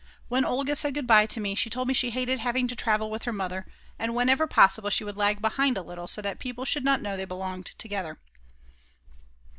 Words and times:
When 0.29 0.43
Olga 0.45 0.75
said 0.75 0.95
goodbye 0.95 1.27
to 1.27 1.39
me 1.39 1.53
she 1.53 1.69
told 1.69 1.87
me 1.87 1.93
she 1.93 2.09
hated 2.09 2.39
having 2.39 2.67
to 2.67 2.75
travel 2.75 3.11
with 3.11 3.21
her 3.21 3.31
mother 3.31 3.67
and 3.99 4.15
whenever 4.15 4.47
possible 4.47 4.89
she 4.89 5.03
would 5.03 5.15
lag 5.15 5.41
behind 5.43 5.77
a 5.77 5.83
little 5.83 6.07
so 6.07 6.23
that 6.23 6.39
people 6.39 6.65
should 6.65 6.83
not 6.83 7.03
know 7.03 7.15
they 7.15 7.23
belonged 7.25 7.67
together. 7.77 8.17